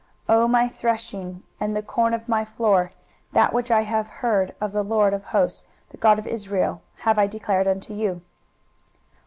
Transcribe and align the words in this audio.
23:021:010 0.27 0.39
O 0.39 0.47
my 0.47 0.67
threshing, 0.67 1.43
and 1.59 1.75
the 1.77 1.83
corn 1.83 2.15
of 2.15 2.27
my 2.27 2.43
floor: 2.43 2.91
that 3.33 3.53
which 3.53 3.69
I 3.69 3.81
have 3.81 4.07
heard 4.07 4.55
of 4.59 4.71
the 4.71 4.81
LORD 4.81 5.13
of 5.13 5.25
hosts, 5.25 5.63
the 5.91 5.97
God 5.97 6.17
of 6.17 6.25
Israel, 6.25 6.81
have 7.05 7.19
I 7.19 7.27
declared 7.27 7.67
unto 7.67 7.93
you. 7.93 8.21